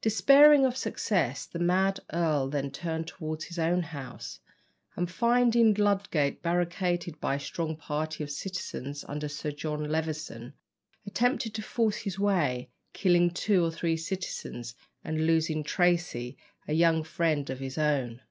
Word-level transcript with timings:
Despairing 0.00 0.66
of 0.66 0.76
success, 0.76 1.46
the 1.46 1.60
mad 1.60 2.00
earl 2.12 2.48
then 2.48 2.72
turned 2.72 3.06
towards 3.06 3.44
his 3.44 3.56
own 3.56 3.84
house, 3.84 4.40
and 4.96 5.08
finding 5.08 5.74
Ludgate 5.74 6.42
barricaded 6.42 7.20
by 7.20 7.36
a 7.36 7.38
strong 7.38 7.76
party 7.76 8.24
of 8.24 8.32
citizens 8.32 9.04
under 9.06 9.28
Sir 9.28 9.52
John 9.52 9.84
Levison, 9.88 10.54
attempted 11.06 11.54
to 11.54 11.62
force 11.62 11.98
his 11.98 12.18
way, 12.18 12.68
killing 12.94 13.30
two 13.30 13.64
or 13.64 13.70
three 13.70 13.96
citizens, 13.96 14.74
and 15.04 15.24
losing 15.24 15.62
Tracy, 15.62 16.36
a 16.66 16.72
young 16.72 17.04
friend 17.04 17.48
of 17.48 17.60
his 17.60 17.78
own. 17.78 18.22